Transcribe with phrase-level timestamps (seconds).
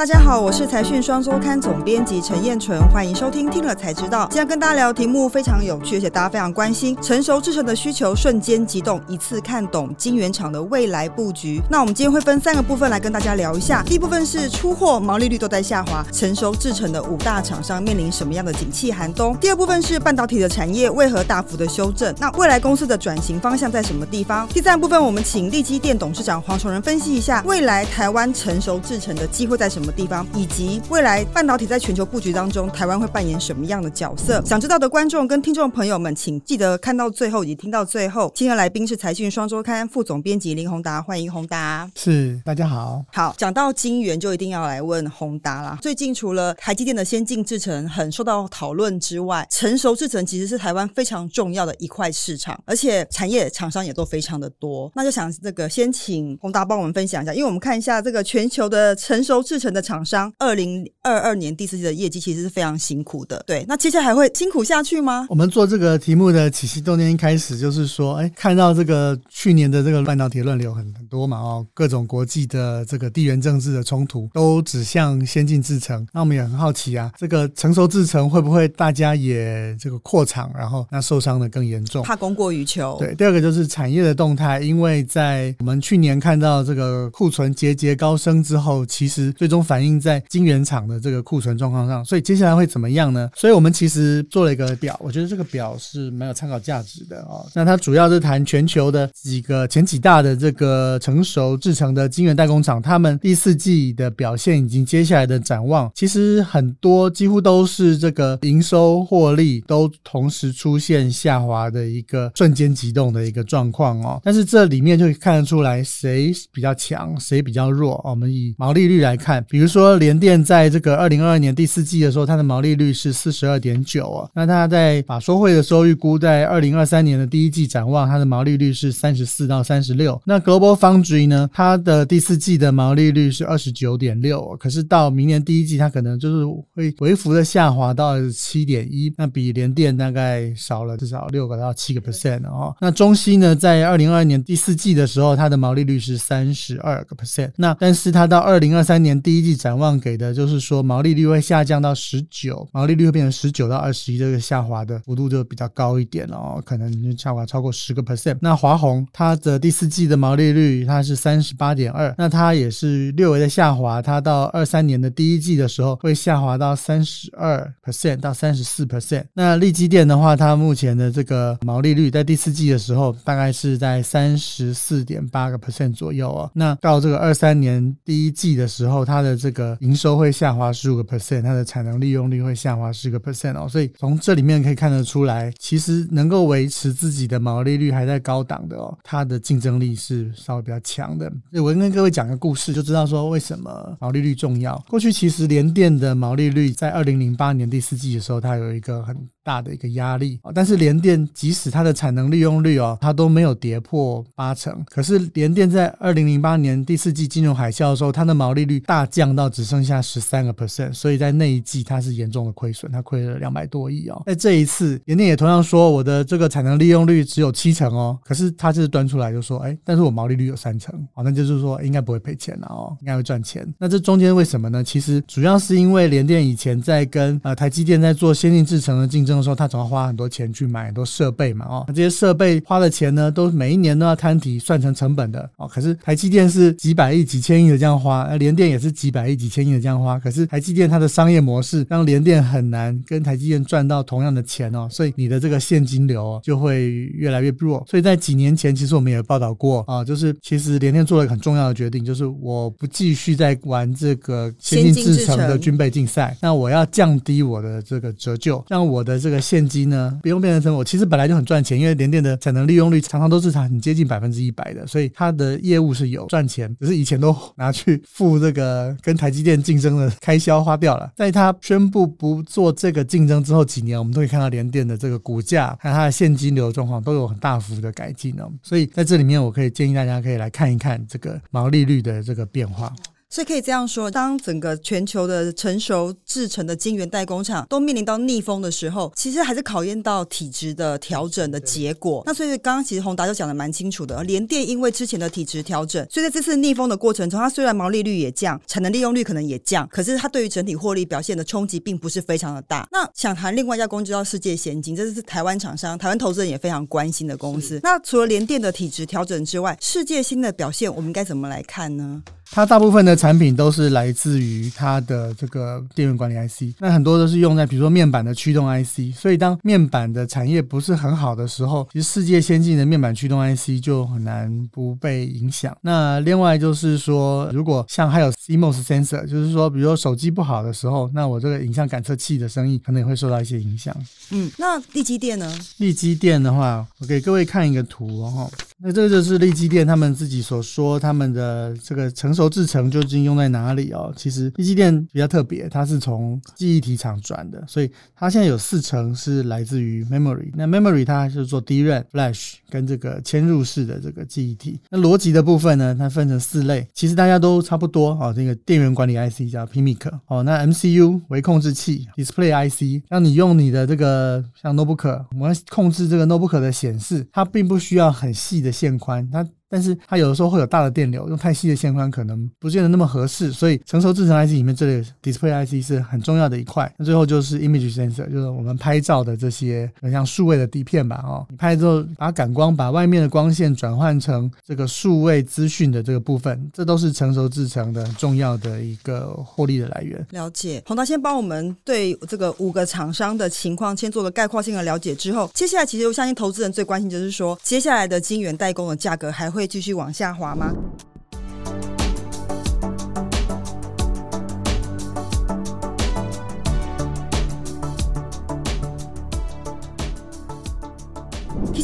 [0.00, 4.26] 大家好，我是财讯双周刊总编辑陈燕纯，欢迎收听听了才知道。
[4.30, 11.60] 今天跟大家聊题目非常有趣，而且大家非常关心，成熟制成的需求瞬间激动，一次看懂晶圆厂的未来布局。
[11.68, 13.82] 那我们今天会分三个部分来跟大家聊一下。
[13.82, 19.36] 第一部分是出货毛利率都在下滑，成熟制成的五大厂商面临什么样的景气寒冬？
[19.36, 22.14] 第二部分是半导体的产业为何大幅的修正？
[22.18, 24.48] 那未来公司的转型方向在什么地方？
[24.48, 29.89] 第三部分我们请立基电董事长黄崇仁分析一下未来台湾成熟制成的机会在什么。
[29.90, 34.42] 地方以及未来半导体在全球布局当中，台湾会扮演什么样的角色？
[34.44, 38.32] 想知道的观众跟听众朋友们，请记得看到最后以及听到最后。
[38.34, 41.90] 今天来宾是财讯双周刊副总编辑林宏达，欢迎宏达。
[41.96, 43.04] 是，大家好。
[43.12, 45.78] 好，讲到晶圆，就一定要来问宏达啦。
[45.82, 54.90] 最近除了台积电的先进制程很受到讨论之外，成熟制程其实是台湾非常重要的一块市场，而且产业厂商也都非常的多。
[54.94, 59.79] 那就想这个先请宏达帮我们分享一下，因为我们看一下这个全球的成熟制程的。
[59.80, 63.64] 厂商二零二二年第四季的业绩其实是非常辛苦的，对。
[63.68, 65.26] 那接下来还会辛苦下去吗？
[65.30, 82.96] 我们做这个题目的起心动念一开始就是说，哎，看到这个去年的这个半导体乱流很很多嘛，哦，各种国际的这个地缘政治的冲突都指向先进制程，那我们也很好奇啊，这个成熟制程会不会大家也这个扩厂，然后那受伤的更严重，怕供过于求。
[82.98, 89.59] 对，第二个就是产业的动态，因为在我们去年看到这个库存节节高升之后，其实最终。
[89.62, 93.28] 反映在晶圆厂的这个库存状况上，所以接下来会怎么样呢？
[93.34, 97.46] 所以我们其实做了一个表，我觉得这个表是蛮有参考价值的哦。
[97.54, 114.20] 那它主要是谈全球的几个前几大的这个成熟制成的晶圆代工厂，他们第四季的表现以及接下来的展望，其实很多几乎都是这个营收获利都同时出现下滑的一个瞬间急动的一个状况哦。
[114.22, 118.00] 但是这里面就看得出来谁比较强，谁比较弱。
[118.04, 124.30] 我们以毛利率来看，比如说，联电在这个二零二二年第四季的时候，它的毛利率是四十二点九啊。
[124.32, 130.22] 那它在法说会的时候预估，在二零二三年的第一季展望，它的毛利率是三十四到三十六。
[130.24, 136.46] 那 Global Foundry 呢，它的第四季的毛利率是二十九点六，可是到明年第一季，它可能就是
[136.76, 142.72] 会微幅的下滑到七点一，那比联电大概少了至少六个到七个 percent 哦。
[142.80, 158.36] 那中芯呢，在二零二二年第四季的时候，它的毛利率是三十二个 percent，那但是它到二零二三年第一季展望给的就是说毛利率会下降到十九，毛利率会变成十九到二十一，这个下滑的幅度就比较高一点哦，可能下滑超过十个 percent。
[158.40, 169.24] 那华虹它的第四季的毛利率它是三十八点二，那它也是略微的下滑，它到二三年的第一季的时候会下滑到三十二 percent 到三十四 percent。
[169.34, 176.50] 那利基电的话，它目前的这个毛利率在第四季的时候大概是在三十四点八个 percent 左右哦。
[176.54, 191.30] 那到这个二三年第一季的时候，它的的这个营收会下滑十五个 percent，它的产能利用率会下滑十个 percent 哦，所以从这里面可以看得出来，其实能够维持自己的毛利率还在高档的哦，它的竞争力是稍微比较强的。
[191.52, 194.76] 我跟各位讲个故事，就知道说为什么毛利率重要。
[194.88, 199.16] 过去其实联电的毛利率在二零零八年第四季的时候，它有一个很
[199.50, 214.22] 大的一个压力啊，但是联电即使它的产能利用率哦，它都没有跌破八成，可是联电在二零零八年第四季金融海啸的时候，它的毛利率大降到只剩下十三个 percent，所以在那一季它是严重的亏损，它亏了两百多亿哦。
[214.24, 223.66] 在这一次，联电也同样说我的这个产能利用率只有七成哦，可是它就是端出来就说，哎，但是我毛利率有三成哦，那就是说应该不会赔钱了哦，应该会赚钱。
[223.78, 224.84] 那这中间为什么呢？
[224.84, 235.66] 其实主要是因为联电以前在跟呃台积电在做先进制程的竞争的时候，他总要花很多钱去买很多设备嘛哦，那这些设备花的钱呢，都每一年都要摊提算成成本的哦。
[235.66, 240.18] 可是台积电是几百亿、几千亿的这样花，那联电也是几百亿、几千亿的这样花。
[240.18, 247.84] 可是台积电它的商业模式让联电很难跟台积电赚到同样的钱哦，所以你的这个现金流就会越来越弱。
[247.88, 271.12] 所以在几年前，其实我们也报道过啊，就是其实联电做了一个很重要的决定，就是我不继续在玩这个先进制程的军备竞赛，那我要降低我的这个折旧，让我的这个现金呢不用变成成我其实本来就很赚钱，因为联电的产能利用率常常都是很接近百分之一百的，所以它的业务是有赚钱，只是以前都 拿去付这个跟台积电竞争的开销花掉了。
[271.14, 278.44] 在它宣布不做这个竞争之后几年，我们都可以看到联电的这个股价还有它的现金流状况都有很大幅的改进呢。
[278.62, 282.92] 所以在这里面，我可以建议大家可以来看一看这个毛利率的这个变化。
[283.32, 292.24] 所以可以这样说，当整个全球的成熟制成的晶圆代工厂都面临到逆风的时候，其实还是考验到体质的调整的结果。
[292.26, 302.88] 那所以刚刚其实宏达就讲的蛮清楚的，联电因为之前的体质调整，所以在这次逆风的过程中，它虽然毛利率也降，产能利用率可能也降，可是它对于整体获利表现的冲击并不是非常的大。
[302.90, 307.78] 那想谈另外一家公司叫世界先进，这是台湾厂商，台湾投资人也非常关心的公司。
[307.84, 312.24] 那除了联电的体质调整之外，世界新的表现我们该怎么来看呢？
[312.52, 325.76] 它大部分的产品都是来自于它的这个电源管理 IC，那很多都是用在比如说面板的驱动 IC，所以当面板的产业不是很好的时候，其实世界先进的面板驱动 IC 就很难不被影响。
[325.82, 333.96] 那另外就是说，如果像还有 CMOS sensor，就是说比如说手机不好的时候，那我这个影像感测器的生意可能也会受到一些影响。
[334.30, 335.56] 嗯，那立基电呢？
[335.78, 338.50] 立基电的话，我给各位看一个图哦。
[338.82, 344.12] 那这个就是立基电他们自己所说他们的这个成熟制程究竟用在哪里哦？
[344.16, 350.50] 其实一机电比较特别，它是从记忆体厂转的，所以它现在有四层是来自于 memory。
[350.54, 354.80] 那 memory 它是做 DRAM、Flash 跟这个嵌入式的这个记忆体。
[354.90, 358.32] 那逻辑的部分呢，它分成四类，其实大家都差不多哦。
[358.34, 368.70] 这个电源管理 IC 叫 Pimic 哦，那 MCU 为控制器 Display IC，让你用你的这个像 notebook，我们控制这个 notebook 的显示，它并不需要很细的。
[368.70, 369.46] 线宽，它。
[369.70, 376.92] 但是它有的时候会有大的电流，用太细的线宽可能不见得那么合适，所以成熟制成 IC 里面这里 Display IC 是很重要的一块。
[376.98, 390.26] 那最后就是 Image Sensor，就是我们拍照的这些很像数位的底片吧，哦，你拍之后把感光把外面的光线转换成这个数位资讯的这个部分，这都是成熟制成的重要的一个获利的来源。
[390.30, 399.59] 了解，洪达先帮我们对这个五个厂商的情况先做个概括性的了解之后，接下来其实我相信投资人最关心就是说，接下来的晶圆代工的价格还会。
[399.60, 400.72] 会继续往下滑吗？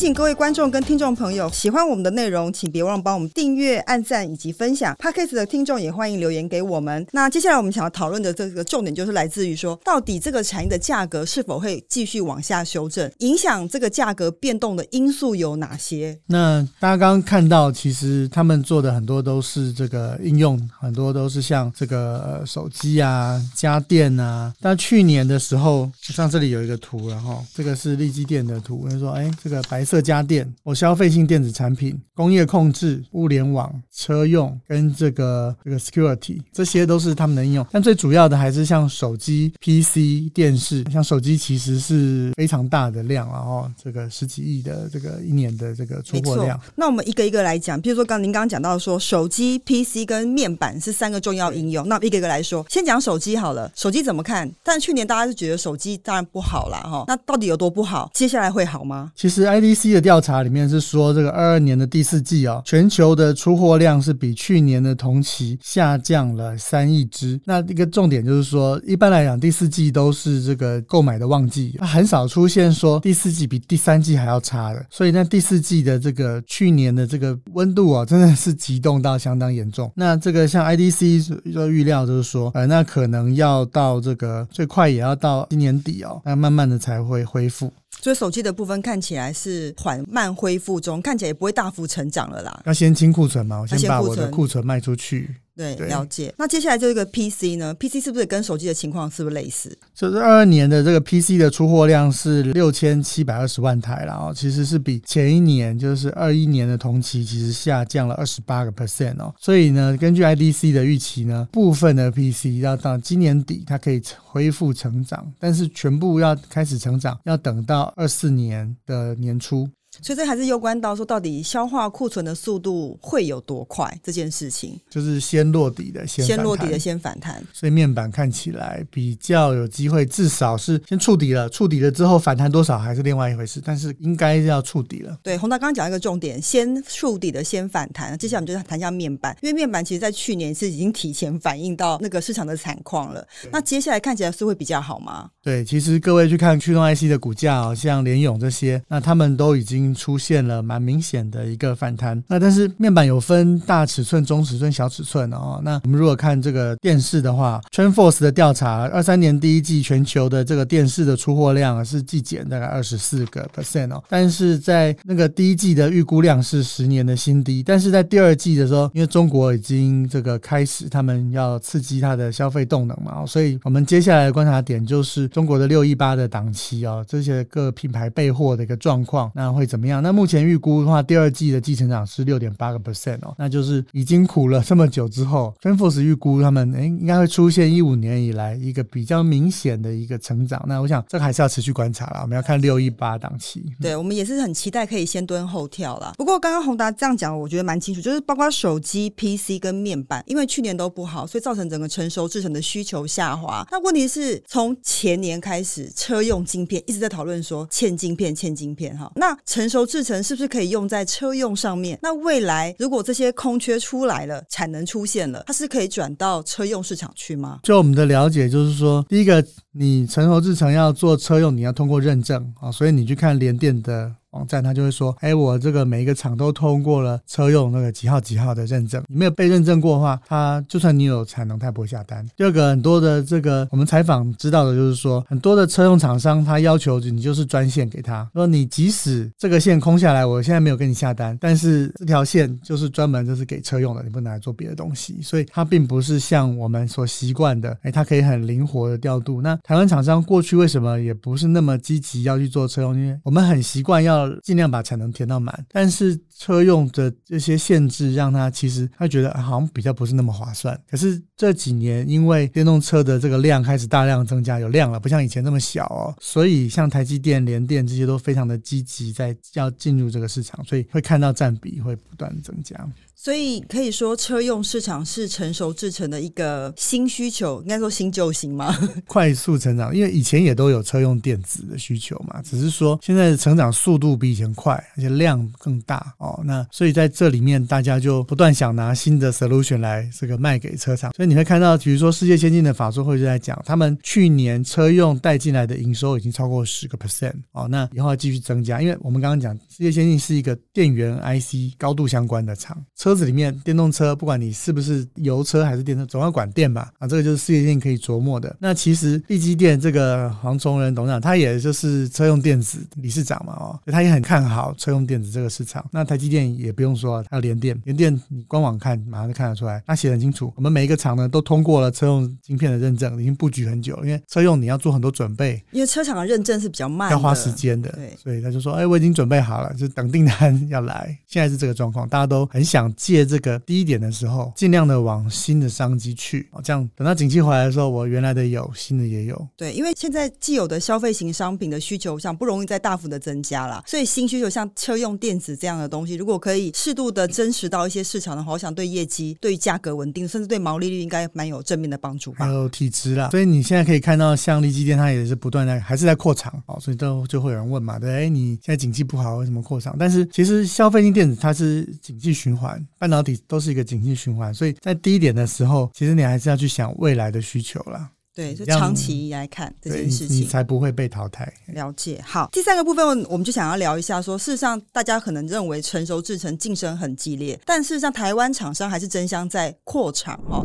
[0.06, 4.94] 请各位观众跟听众朋友，喜欢我们的内容，请别忘帮我们订阅、按赞以及分享。
[4.94, 7.05] Podcast 的听众也欢迎留言给我们。
[7.11, 13.11] 那接下来我们想要讨论的这个重点，就是来自于说，到底这个产业的价格是否会继续往下修正？
[13.19, 16.17] 影响这个价格变动的因素有哪些？
[16.26, 24.55] 那大家刚刚看到，其实他们做的很多都是这个应用，很多都是像这个手机啊、家电啊。
[24.61, 37.66] 但去年的时候，像这里有一个图，然后这个是立基电的图，他说：“哎，这个白。”色家电，我消费性电子产品、工业控制、物联网、车用跟这个这个 security，这些都是他们的应用。
[37.70, 40.84] 但最主要的还是像手机、PC、电视。
[40.90, 46.58] 像手机其实是非常大的量啊，哦，这个十几亿的这个一年的这个出货量。
[46.75, 53.70] 那我们一个一个来讲，比如说刚您刚刚讲到说手机、PC 跟面板是三个重要应用，那一个一个来说，先讲手机好了。
[53.75, 54.50] 手机怎么看？
[54.62, 58.10] 但去年大家是觉得手机当然不好了哈，那到底有多不好？
[58.14, 59.12] 接下来会好吗？
[59.14, 59.66] 其实 ID。
[59.87, 67.41] C 的调查里面是说，这个二二年的第四季啊，全球的出货量是比去年的同期下降了三亿只。
[67.44, 74.85] 那一个重点就是说，一般来讲，第四季都是这个购买的旺季，很少出现说第四季比第三季还要差的。
[74.91, 79.89] 所以，那第四季的这个去年的这个温度啊，真的是急冻到相当严重。
[79.94, 87.73] 那这个像 IDC 的预料就是说，呃，那可能要到这个最快也要到今年底哦，那慢慢的才会恢复。
[88.03, 92.63] 所以手机的部分看起来是缓慢恢复中，看起来也不会大幅成长了啦。
[92.67, 95.35] 要先清库存嘛，我先把我的库存卖出去。
[95.56, 96.35] 对，了解。
[96.37, 99.76] 那接下来就一个 PC 呢？PC 是不是跟手机的情况是不是类似？
[99.94, 109.34] 就是二二年的这个 PC 的出货量是六千七百二十万台然后其实是比前一年，就是二一年的同期，其实下降了二十八个 percent 哦。
[109.41, 119.67] 所以呢，根据 IDC 的预期呢，部分的 PC 要到今年底它可以恢复成长，但是全部要开始成长，要等到二四年的年初。
[120.03, 127.43] 所以这还是攸关到说，到底消化库存的速度会有多快这件事情，就是先落底的先先落底的先反弹。
[127.53, 135.19] 所以面板看起来比较有机会，至少是先触底了，触底了之后反弹多少还是另外一回事，但是应该要触底了。
[135.22, 138.17] 对，洪达刚刚讲一个重点，先触底的先反弹。
[138.19, 143.26] 接下来我们就谈一下面板，因为面板其实在去年是已经提前反映到那个市场的惨况了。
[143.50, 145.31] 那接下来看起来是会比较好吗？
[145.43, 149.85] 对，其实各位去看驱动 IC 的股价，像联勇这些，那他们都已经。
[149.86, 152.22] 经出现了蛮明显的一个反弹。
[152.28, 155.60] 那但是面板有分大尺寸、中尺寸、小尺寸哦。
[155.62, 164.02] 那我们如果看这个电视的话 t r e n f o r c e 的调查，二三年第一季全球的这个电视的出货量是季减大概二十四个 percent 哦。
[164.08, 167.62] 但是在那个第一季的预估量是十年的新低。
[167.62, 180.03] 但是在第二季的时候，因为中国已经这个开始他们要刺激它的消费动能嘛，所以我们接下来的观察点就是中国的六一八的档期哦，这些各品牌备货的一个状况，那会怎怎么样？
[180.03, 190.65] 那目前预估的话，第二季的季成长是六点八个 percent 哦，那就是已经苦了这么久之后，Finforce 预估他们哎应该会出现一五年以来一个比较明显的一个成长。
[190.67, 193.63] 那我想这个还是要持续观察了，我们要看六一八档期。
[193.79, 196.15] 对，我们也是很期待可以先蹲后跳了。
[196.17, 203.67] 不过刚刚宏达这样讲，我觉得蛮清楚，就是包括手机、PC 跟面板，因为去年都不好，所以造成整个成熟制成的需求下滑。
[203.71, 209.13] 那问题是从前年开始，车用晶片一直在讨论说欠晶片、欠晶片哈。
[209.17, 211.99] 那成成熟制成是不是可以用在车用上面？
[212.01, 217.58] 那未来如果这些空缺出来了，产能出现了，它是可以转到车用市场去吗？
[217.65, 224.15] 就我们的了解，就是说，第一个，你成熟制成要做车用，你要通过认证啊，所以你去看联电的。
[224.36, 232.26] 网站他就会说，哎，我这个每一个厂都通过了车用那个几号几号的认证，你没有被认证过的话，他就算你有产能，他也不会下单。
[232.36, 249.40] 第二个，很多的这个我们采访知道的就是说，很多的车用厂商他要求你就是专线给他，说你即使这个线空下来，我现在没有跟你下单，但是这条线就是专门就是给车用的，你不能来做别的东西，所以它并不是像我们所习惯的，哎，它可以很灵活的调度。
[249.40, 252.94] 那台湾厂商过去为什么也不是那么积极要去做车用？
[252.94, 254.26] 因为我们很习惯要。
[254.43, 260.78] 尽量把产能填到满，但是车用的这些限制让他其实他觉得好像比较不是那么划算。
[260.90, 272.76] 可是这几年因为电动车的这个量开始大量增加，有量了，不像以前那么小哦，所以像台积电、联电这些都非常的积极在要进入这个市场，所以会看到占比会不断增加。
[273.19, 278.76] 所以可以说，车用市场是成熟制成的一个新需求，应该说新旧型吗？
[279.08, 286.41] 快速成长，因为以前也都有车用电子的需求嘛，只是说现在的成长速度比以前快，而且量更大哦。
[286.45, 291.13] 那所以在这里面，大家就不断想拿新的 solution 来这个卖给车厂。
[291.15, 297.67] 所以你会看到，比如说世界先进的法说会就在讲，他们去年车用带进来的营收已经超过十个 percent 哦。
[297.69, 302.77] 那以后要继续增加，因为我们刚刚讲世界先进是一个电源 IC 高度相关的厂。
[302.97, 306.91] 车子里面电动车，不管你是不是油车还是电车，总要管电吧？
[306.99, 308.55] 啊，这个就是世界先进可以琢磨的。
[308.59, 315.85] 那其实立基电这个黄崇仁董事长，他也就是车用电子理事长嘛，哦，他也很看好车用电子这个市场。
[315.93, 320.53] 那他台积电也不用说，它联电，联电你官网看马上就看得出来，他写的很清楚。
[320.56, 323.96] 我们每一个厂呢都通过了车用晶片的认证，已经布局很久。
[324.03, 327.91] 因为车用你要做很多准备，因为车厂的认证是比较慢，要花时间的。
[327.93, 331.17] 对，所以他就说，哎，我已经准备好了，就等订单要来。
[331.29, 333.37] 现在是这个状况，大家都很想借这。
[333.37, 339.49] 这个低点的时候，尽量的往新的商机去哦，这样等到景气回来的时候，我原来的有，新的也有。
[339.58, 352.32] 对，因为现在既有的消费型商品的需求，上不容易再大幅的增加了，所以新需求像车用电子这样的东西，如果可以适度的真实到一些市场的话，我想对业绩、对价格稳定，甚至对毛利率应该蛮有正面的帮助。
[352.34, 359.96] 还有体质啦，所以你现在可以看到，像立基电，它也是不断在还是在扩厂哦，所以都就会有人问嘛，对，哎，你现在景气不好，为什么扩厂？
[359.98, 368.10] 但是其实消费性电子它是景气循环，半导体都是一个景气循环，所以在低点的时候，其实你还是要去想未来的需求啦。
[368.36, 371.50] 对，就长期来看这件事情，你才不会被淘汰。
[371.69, 372.22] 了解。
[372.22, 380.62] 好，第三个部分，我们就想要聊一下，说事实上，大家可能认为成熟制成竞争很激烈，但事实上，台湾厂商还是争相在扩厂哈。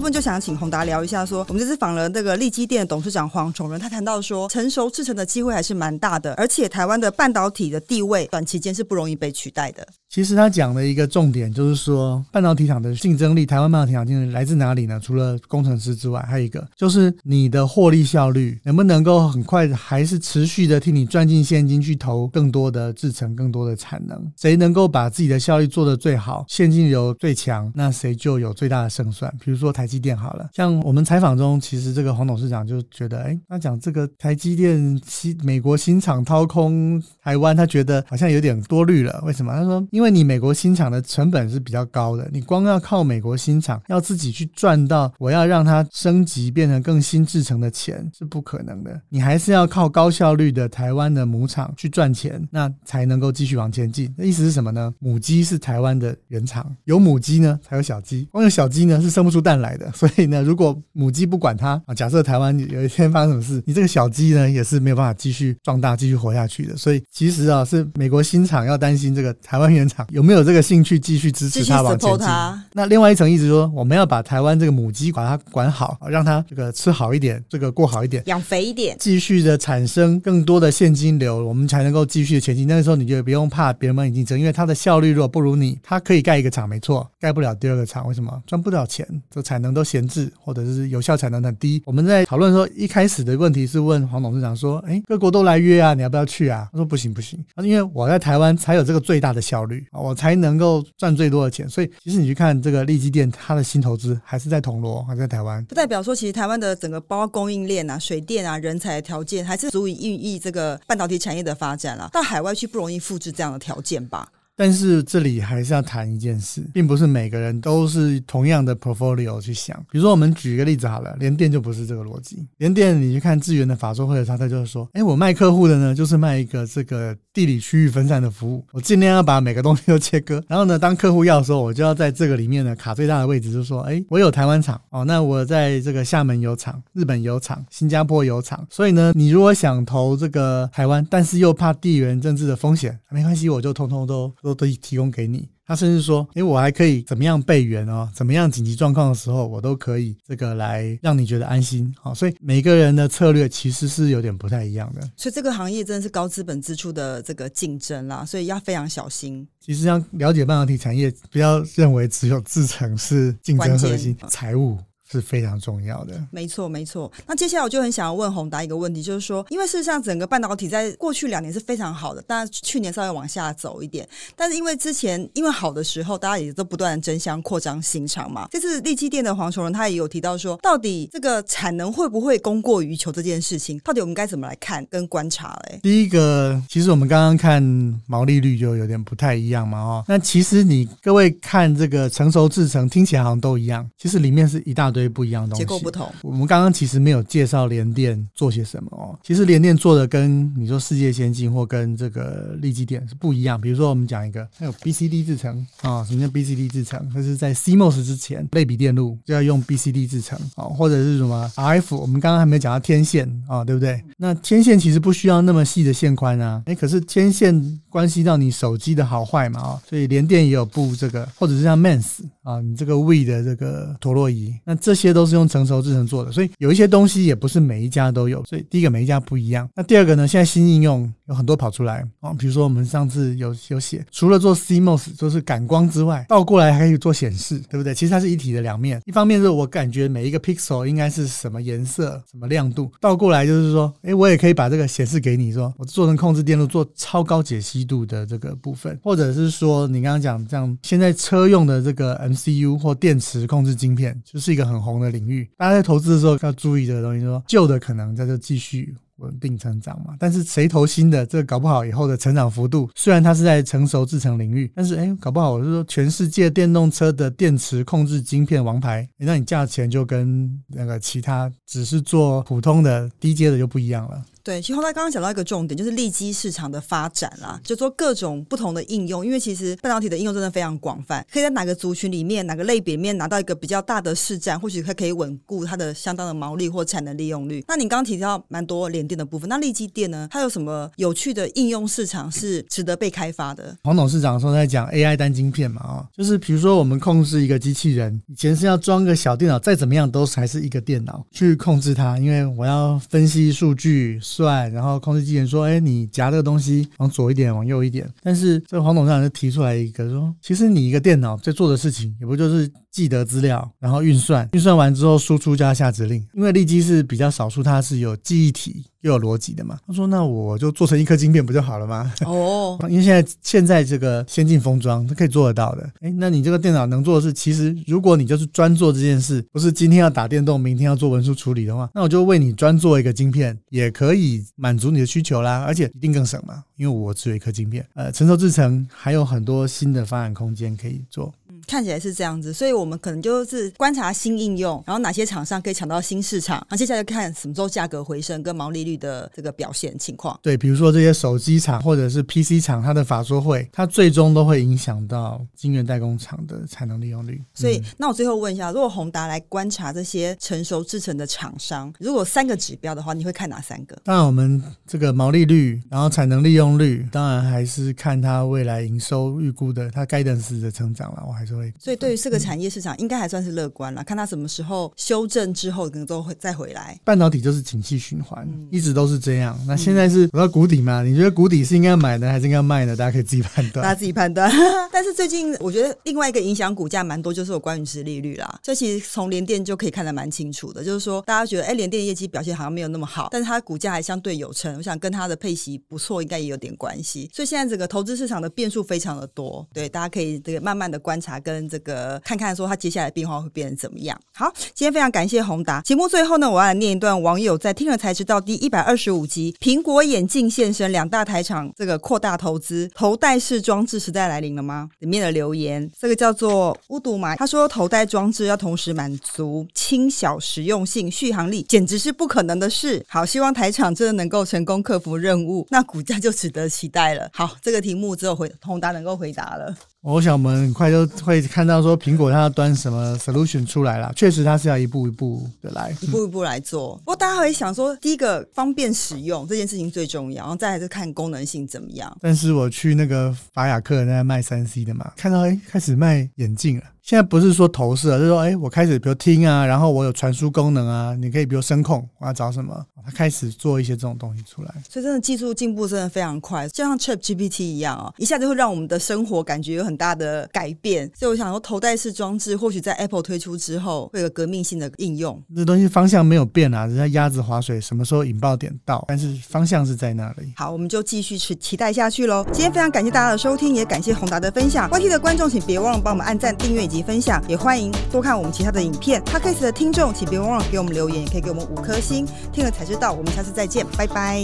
[0.00, 9.86] 部分就想请宏达聊一下，说我们这次访了那个利基电的董事长黄崇仁，他谈到说，成熟制成的机会还是蛮大的，而且台湾的半导体的地位短期间是不容易被取代的。
[10.08, 14.98] 其实他讲的一个重点就是说，半导体厂的竞争力，台湾半导体厂竞争力来自哪里呢？
[14.98, 24.18] 除了工程师之外，还有一个就是你的获利效率能不能够很快，还是持续的替你赚进现金去投更多的制成、更多的产能？
[24.40, 29.30] 谁能够把自己的效率做得最好，现金流最强，那谁就有最大的胜算。
[29.44, 39.20] 比如说台积电好了，像我们采访中，其实这个黄董事长就觉得，哎，他讲这个台积电新美国新厂掏空台湾，他觉得好像有点多虑了。
[39.26, 39.52] 为什么？
[39.52, 54.12] 他说，因为你美国新厂的成本是比较高的，你光要靠美国新厂要自己去赚到我要让它升级变成更新制成的钱是不可能的，你还是要靠高效率的台湾的母厂去赚钱，那才能够继续往前进。
[54.16, 54.94] 那意思是什么呢？
[54.98, 59.79] 母鸡是台湾的原厂，有母鸡呢才有小鸡，光有小鸡呢是生不出蛋来的。
[59.94, 66.76] 所以呢，如果母鸡不管它啊，假设台湾有一天发生什么事， 你这个小鸡呢也是没有办法继续壮大、继续活下去的。
[66.76, 72.26] 所以其实啊，是美国新厂要担心这个台湾原厂有没有这个兴趣继续支持它往前进。
[72.72, 82.66] 那另外一层意思说，我们要把台湾这个母鸡把它管好，让它这个吃好一点，这个过好一点，养肥一点，继续的产生更多的现金流，我们才能够继续的前进。
[82.66, 88.42] 那个时候你就不用怕别人帮你竞争，因为它的效率如果不如你，它可以盖一个厂，没错，盖不了第二个厂，为什么？
[88.46, 91.82] 赚不了钱，这才能都闲置，或者是有效产能很低。
[91.84, 96.68] 我们在讨论说，一开始的问题是问黄董事长说，哎，各国都来约啊，你要不要去啊？
[96.72, 101.68] 他说不行不行，因为我在台湾才有这个最大的效率，我才能够赚最多的钱。
[101.68, 112.08] 所以其实你去看这个利基店，它的新投资还是在铜锣，还在台湾，不代表说其实台湾的整个包括供应链啊、水电啊、人才的条件，还是足以孕育这个半导体产业的发展了。
[112.12, 114.28] 到海外去不容易复制这样的条件吧。
[114.60, 119.74] 但是这里还是要谈一件事，并不是每个人都是同样的 portfolio 去想。
[119.90, 122.46] 比如说，我们举一个例子好了，联电就不是这个逻辑。
[122.58, 130.44] 联电你去看智源的法说会的时候，他就是说，哎，我卖客户的呢，就是卖一个这个地理区域分散的服务，我尽量要把每个东西都切割。
[130.46, 138.66] 然后呢，当客户要的时候，我就要在这个里面呢卡最大的位置，就是说，哎，我有台湾厂哦，那我在这个厦门有厂，日本有厂，新加坡有厂。
[138.68, 145.48] 所以呢，你如果想投这个台湾，但是又怕地缘政治的风险，没关系，我就通通都都都提供给你。
[145.66, 148.10] 他甚至说：“诶，我还可以怎么样备援哦？
[148.12, 151.94] 怎么样紧急状况的时候，我都可以这个来让你觉得安心。
[151.96, 155.00] 好，所以每个人的策略其实是有点不太一样的。
[155.16, 159.46] 所以这个行业真的是高资本支出的这个竞争啦，所以要非常小心。
[159.60, 164.76] 其实要了解半导体产业，不要认为只有制程是竞争核心，财务。”
[165.10, 167.10] 是非常重要的，没错没错。
[167.26, 174.08] 那接下来我就很想要问宏达一个问题，就是说，因为事实上整个半导体在过去两年是非常好的，但去年稍微往下走一点。
[174.36, 178.46] 但是因为之前因为好的时候，大家也都不断争相扩张新厂嘛。
[178.52, 185.80] 这次利基电的黄崇仁他也有提到说，到底这个产能会不会供过于求这件事情，到底我们该怎么来看跟观察嘞？
[185.82, 187.60] 第一个，其实我们刚刚看
[188.06, 194.99] 毛利率就有点不太一样嘛，哦，那其实你各位看这个成熟制成，听起来好像都一样，其实里面是一大堆。
[195.08, 196.08] 不一样的东西，结构不同。
[196.22, 199.18] 我们刚刚其实没有介绍联电做些什么哦。
[199.22, 203.60] 其实联电做的跟你说世界先进或跟这个立基电是不一样。
[203.60, 207.08] 比如说，我们讲一个，还有 BCD 制成啊，什么叫 BCD 制成？
[207.12, 211.96] 它是在 CMOS 之前，类比电路就要用 BCD 制成啊，或者是什么 RF？
[211.96, 214.02] 我们刚刚还没有讲到天线啊，对不对？
[214.16, 224.90] 那天线其实不需要那么细的线宽啊，哎，可是天线关系到你手机的好坏嘛啊，所以连电也有布这个，或者是像 Mens 啊，你这个 We 的这个陀螺仪，那这。
[224.90, 228.44] 这些都是用成熟制成做的，所以有一些东西也不是每一家都有。
[228.44, 229.70] 所以第一个每一家不一样。
[229.76, 230.26] 那第二个呢？
[230.26, 237.94] 现在新应用有很多跑出来啊，比如说我们上次有有写，除了做 CMOS 就是感光之外，倒过来还可以做显示，对不对？
[237.94, 239.00] 其实它是一体的两面。
[239.06, 254.80] 一方面是我感觉每一个 pixel 应该是什么颜色、什么亮度，倒过来就是说，哎，我也可以把这个显示给你，说我做成控制电路，做超高解析度的这个部分，或者是说你刚刚讲这样，现在车用的这个 MCU 或电池控制晶片，就是一个很。
[254.80, 257.22] 红的领域，大家在投资的时候要注意这个东西。
[257.22, 274.22] 说旧的可能在这继续稳定成长嘛，但是谁投新的，这搞不好以后的成长幅度，虽然它是在成熟制成领域，但是哎，搞不好我是说全世界电动车的电池控制晶片王牌，那你价钱就跟那个其他只是做普通的低阶的就不一样了。
[274.42, 287.64] 对，其实后来刚刚讲到一个重点，就是利基市场的发展啦，就说各种不同的应用，因为其实半导体的应用真的非常广泛，可以在哪个族群里面、哪个类别里面拿到一个比较大的市占，或许它可以稳固它的相当的毛利或产能利用率。
[287.68, 293.76] 那你刚刚提到蛮多联电的部分，那利基电呢，它有什么有趣的应用市场是值得被开发的？
[293.82, 305.00] 黄董事长说在讲 AI 单晶片嘛，啊，就是比如说我们控制一个机器人，以前是要装个小电脑，再怎么样都还是一个电脑去控制它，因为我要分析数据算，然后。
[305.00, 316.24] 控制机器人说：“哎，你夹这个东西往左一点，往右一点。”但是这个黄董事长就提出来一个说：“其实你一个电脑在做的事情，也不就是记得资料，然后运算，运算完之后输出加下指令。
[316.34, 319.78] 因为立基是比较少数，它是有记忆体又有逻辑的嘛。
[319.86, 325.90] 他说：“那我就做成一颗晶片不就好了吗？”哦， 因为现在现在这个先进封装它可以做得到的。
[326.00, 337.86] 哎，那你这个电脑能做的是，其实如果你就是专做这件事，不是今天要打电动，明天要做文书处理的话，那我就为你专做一个晶片，也可以满足你的需求啦，而且一定更省嘛，因为我只有一颗晶片。
[337.94, 341.32] 呃，成熟制程还有很多新的发展空间可以做。
[341.66, 350.38] 看起来是这样子，所以我们可能就是观察新应用，然后哪些厂商可以抢到新市场，然后接下来看什么时候价格回升跟毛利率的这个表现情况。
[350.42, 357.42] 对，比如说这些手机厂或者是 PC 厂，它的法说会，它最终都会影响到晶圆代工厂的产能利用率。
[357.54, 363.96] 所以，那我最后问一下，如果宏达来观察这些成熟制成的厂商，如果三个指标的话，你会看哪三个？
[364.04, 371.72] 当然，我们这个毛利率，然后产能利用率，当然还是看它未来营收预估的，它该等式的成长了，我还是会。
[371.78, 372.40] 所以，对于这个。
[372.40, 376.98] 产业市场应该还算是乐观了，看它什么时候修正之后，可能都会再回来。
[377.04, 379.60] 半导体就是景气循环，一直都是这样。
[379.68, 381.02] 那现在是走到谷底嘛？
[381.02, 382.96] 你觉得谷底是应该买的还是应该卖的？
[382.96, 383.82] 大家可以自己判断。
[383.82, 384.50] 大家自己判断。
[384.90, 388.58] 但是最近我觉得另外一个影响股价蛮多，就是有关于市利率啦。
[388.62, 394.74] 这其实从联电就可以看得蛮清楚的，就是说大家觉得哎，联电业绩表现好像没有那么好，但是它股价还相对有成。
[394.78, 397.28] 我想跟它的配息不错，应该也有点关系。
[397.34, 403.10] 所以现在整个投资市场的变数非常的多，对，大家可以这个慢慢的观察跟这个看看说它接下来。
[403.10, 404.18] 变化会变成怎么样？
[404.32, 405.80] 好，今天非常感谢宏达。
[405.82, 414.88] 节目最后呢，我要来念一段网友在听了才知道第一百二十五集，苹果眼镜现身，两大台厂这个扩大投资，头戴式装置时代来临了吗？
[415.00, 423.04] 里面的留言，这个叫做乌毒马，他说头戴装置要同时满足轻小、实用性、续航力，简直是不可能的事。
[423.08, 427.28] 好，希望台厂真的能够成功克服任务，那股价就值得期待了。
[427.32, 429.74] 好，这个题目只有回宏达能够回答了。
[430.02, 434.10] 我想我们很快就会看到说苹果它要端什么 solution 出来啦。
[434.16, 436.96] 确实，它是要一步一步的来，一步一步来做。
[436.98, 442.16] 不过大家会想说，第一个方便使用这件事情最重要，然后再来是看功能性怎么样。
[442.20, 446.84] 但是我去那个法雅克那卖三 C 的嘛，看到哎开始卖眼镜了。
[447.10, 454.72] 现在不是说投射，就是说，哎，我开始比如听啊，然后我有传输功能啊，你可以比如声控，我要找什么，他开始做一些这种东西出来。
[454.88, 461.10] 所以真的技术进步真的非常快，就像 Chat GPT 一样啊，一下子会让我们的生活感觉有很大的改变。
[461.18, 465.42] 所以我想说，头戴式装置或许在 Apple 推出之后，会有革命性的应用。
[465.56, 469.04] 这东西方向没有变啊，人家鸭子划水，什么时候引爆点到？
[469.08, 470.52] 但是方向是在那里。
[470.54, 472.44] 好，我们就继续去期待下去喽。
[472.52, 474.88] 今天非常感谢大家的收听，也感谢宏达的分享。
[474.90, 477.92] YT 的观众请别忘了帮我们按赞、订阅以及分享，也欢迎。
[478.10, 479.22] 多看我们其他的影片。
[479.24, 482.26] p o d c a s 的听众，请别忘了给我们留言，也可以给我们五颗星。
[482.52, 484.42] 听了才知道，我们下次再见，拜拜。